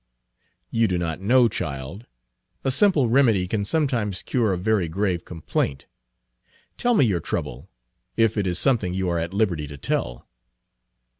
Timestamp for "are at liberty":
9.09-9.67